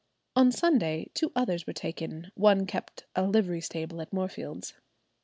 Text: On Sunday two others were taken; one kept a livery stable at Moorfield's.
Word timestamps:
On 0.35 0.51
Sunday 0.51 1.11
two 1.13 1.31
others 1.35 1.67
were 1.67 1.73
taken; 1.73 2.31
one 2.33 2.65
kept 2.65 3.05
a 3.15 3.21
livery 3.21 3.61
stable 3.61 4.01
at 4.01 4.11
Moorfield's. 4.11 4.73